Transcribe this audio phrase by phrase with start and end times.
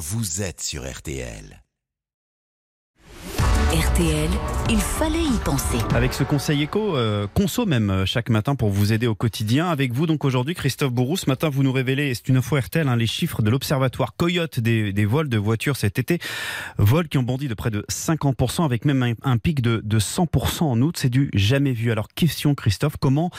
[0.00, 1.62] vous êtes sur RTL.
[3.70, 4.30] RTL,
[4.70, 5.76] il fallait y penser.
[5.94, 9.68] Avec ce conseil éco, euh, conso même euh, chaque matin pour vous aider au quotidien.
[9.68, 12.88] Avec vous donc aujourd'hui, Christophe Bourou, ce matin vous nous révélez, c'est une info RTL,
[12.88, 16.18] hein, les chiffres de l'observatoire Coyote des, des vols de voitures cet été.
[16.78, 19.98] Vols qui ont bondi de près de 50% avec même un, un pic de, de
[19.98, 20.96] 100% en août.
[20.96, 21.92] C'est du jamais vu.
[21.92, 23.30] Alors question Christophe, comment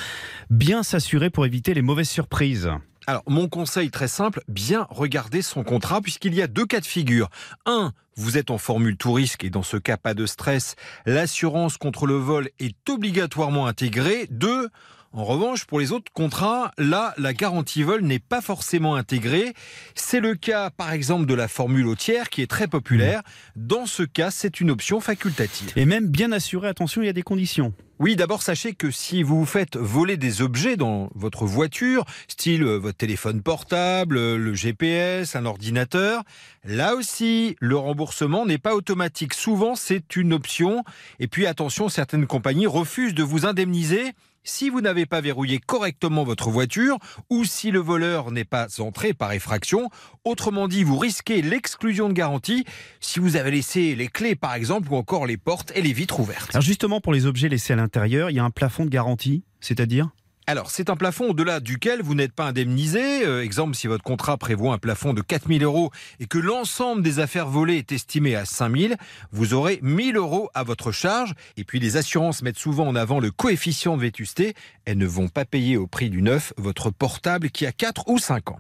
[0.52, 2.70] bien s'assurer pour éviter les mauvaises surprises?
[3.07, 6.86] Alors, mon conseil très simple, bien regarder son contrat puisqu'il y a deux cas de
[6.86, 7.29] figure.
[7.65, 10.75] Un, vous êtes en formule tout risque et dans ce cas, pas de stress.
[11.06, 14.28] L'assurance contre le vol est obligatoirement intégrée.
[14.29, 14.69] Deux,
[15.14, 19.54] en revanche, pour les autres contrats, là, la garantie vol n'est pas forcément intégrée.
[19.95, 23.23] C'est le cas, par exemple, de la formule au tiers qui est très populaire.
[23.56, 25.73] Dans ce cas, c'est une option facultative.
[25.75, 27.73] Et même bien assuré, attention, il y a des conditions.
[28.01, 32.64] Oui, d'abord sachez que si vous vous faites voler des objets dans votre voiture, style
[32.64, 36.23] euh, votre téléphone portable, euh, le GPS, un ordinateur,
[36.64, 39.36] là aussi, le remboursement n'est pas automatique.
[39.36, 40.84] Souvent, c'est une option.
[41.20, 46.23] Et puis attention, certaines compagnies refusent de vous indemniser si vous n'avez pas verrouillé correctement
[46.23, 46.97] votre voiture
[47.30, 49.89] ou si le voleur n'est pas entré par effraction.
[50.23, 52.66] Autrement dit, vous risquez l'exclusion de garantie
[53.00, 56.20] si vous avez laissé les clés par exemple ou encore les portes et les vitres
[56.20, 56.52] ouvertes.
[56.53, 59.44] Alors justement, pour les objets laissés à l'intérieur, il y a un plafond de garantie,
[59.59, 60.09] c'est-à-dire?
[60.52, 63.26] Alors, c'est un plafond au-delà duquel vous n'êtes pas indemnisé.
[63.26, 67.20] Euh, exemple, si votre contrat prévoit un plafond de 4000 euros et que l'ensemble des
[67.20, 68.98] affaires volées est estimé à 5000,
[69.32, 71.36] vous aurez 1000 euros à votre charge.
[71.56, 74.54] Et puis, les assurances mettent souvent en avant le coefficient de vétusté.
[74.84, 78.18] Elles ne vont pas payer au prix du neuf votre portable qui a 4 ou
[78.18, 78.60] 5 ans.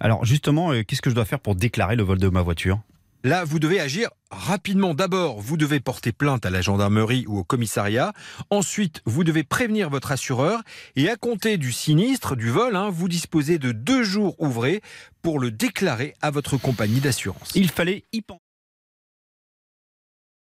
[0.00, 2.80] Alors justement, euh, qu'est-ce que je dois faire pour déclarer le vol de ma voiture?
[3.24, 4.92] Là, vous devez agir rapidement.
[4.92, 8.12] D'abord, vous devez porter plainte à la gendarmerie ou au commissariat.
[8.50, 10.60] Ensuite, vous devez prévenir votre assureur.
[10.94, 14.82] Et à compter du sinistre, du vol, hein, vous disposez de deux jours ouvrés
[15.22, 17.52] pour le déclarer à votre compagnie d'assurance.
[17.54, 18.43] Il fallait y penser.